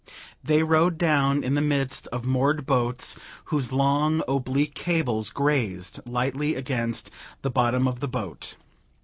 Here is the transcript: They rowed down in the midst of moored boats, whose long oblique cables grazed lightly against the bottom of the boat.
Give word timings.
They 0.43 0.63
rowed 0.63 0.97
down 0.97 1.43
in 1.43 1.53
the 1.53 1.61
midst 1.61 2.07
of 2.07 2.25
moored 2.25 2.65
boats, 2.65 3.19
whose 3.53 3.71
long 3.71 4.23
oblique 4.27 4.73
cables 4.73 5.29
grazed 5.29 5.99
lightly 6.09 6.55
against 6.55 7.11
the 7.43 7.51
bottom 7.51 7.87
of 7.87 7.99
the 7.99 8.07
boat. 8.07 8.55